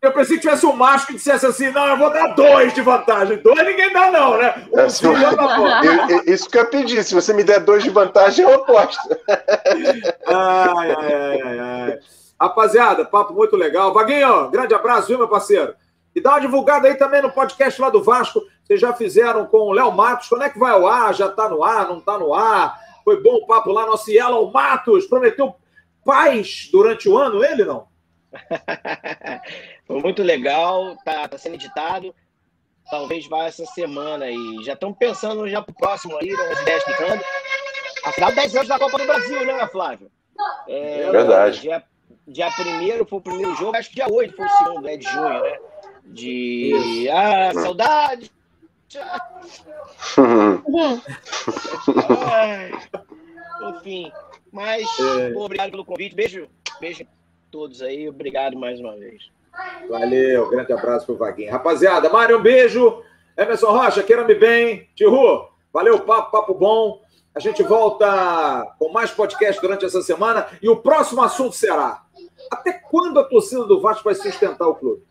[0.00, 2.80] eu pensei que tivesse um macho que dissesse assim: não, eu vou dar dois de
[2.80, 3.36] vantagem.
[3.36, 4.66] Dois ninguém dá, não, né?
[4.72, 5.12] Um é, se eu...
[5.14, 7.04] eu, isso que eu pedi.
[7.04, 8.98] Se você me der dois de vantagem, eu aposto.
[10.26, 11.98] ai, ai, ai, ai.
[12.40, 13.92] Rapaziada, papo muito legal.
[13.92, 15.74] Vaguinho, grande abraço, viu, meu parceiro?
[16.14, 18.42] E dá uma divulgada aí também no podcast lá do Vasco.
[18.62, 20.28] Vocês já fizeram com o Léo Matos.
[20.28, 21.14] Quando é que vai ao ar?
[21.14, 21.88] Já está no ar?
[21.88, 22.78] Não está no ar?
[23.04, 23.86] Foi bom o papo lá.
[23.86, 25.54] Nosso Yellow Matos prometeu
[26.04, 27.86] paz durante o ano, ele não?
[29.86, 32.14] Foi muito legal, tá, tá, sendo editado.
[32.90, 34.58] Talvez vá essa semana aí.
[34.64, 37.22] Já estamos pensando já pro próximo aí, as ideias ficando.
[38.04, 40.10] Afinal, 10 anos da Copa do Brasil, né, Flávio?
[40.68, 41.60] É, Verdade.
[41.60, 41.84] Dia,
[42.26, 44.96] dia 1 foi o primeiro jogo, acho que dia 8 foi o segundo, né?
[44.96, 45.58] De junho, né?
[46.04, 47.08] De.
[47.10, 48.30] Ah, saudade!
[52.30, 52.72] Ai,
[53.76, 54.12] enfim,
[54.52, 55.32] mas é.
[55.36, 56.14] obrigado pelo convite.
[56.14, 56.46] Beijo,
[56.80, 57.06] beijo a
[57.50, 58.08] todos aí.
[58.08, 59.30] Obrigado mais uma vez.
[59.88, 61.52] Valeu, grande abraço pro Vaguinho.
[61.52, 63.02] Rapaziada, Mário, um beijo.
[63.36, 64.88] Emerson Rocha, queira-me bem.
[64.94, 67.00] Tihu, valeu, papo, papo bom.
[67.34, 72.02] A gente volta com mais podcast durante essa semana e o próximo assunto será:
[72.50, 75.02] até quando a torcida do Vasco vai sustentar o clube?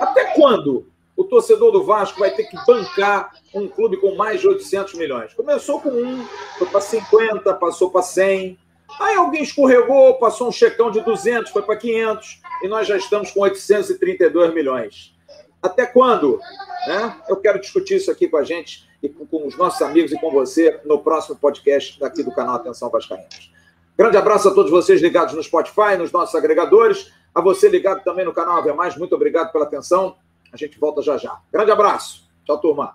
[0.00, 0.86] Até quando
[1.16, 5.32] o torcedor do Vasco vai ter que bancar um clube com mais de 800 milhões?
[5.34, 6.24] Começou com um,
[6.58, 8.58] foi para 50, passou para 100.
[9.00, 13.30] Aí alguém escorregou, passou um checão de 200, foi para 500 e nós já estamos
[13.30, 15.14] com 832 milhões.
[15.62, 16.38] Até quando?
[16.86, 17.16] Né?
[17.28, 20.18] Eu quero discutir isso aqui com a gente e com, com os nossos amigos e
[20.18, 23.52] com você no próximo podcast daqui do canal Atenção Vascaínos.
[23.96, 27.12] Grande abraço a todos vocês ligados no Spotify, nos nossos agregadores.
[27.34, 30.16] A você ligado também no canal Ave Mais, muito obrigado pela atenção.
[30.52, 31.40] A gente volta já já.
[31.52, 32.28] Grande abraço.
[32.44, 32.94] Tchau, turma.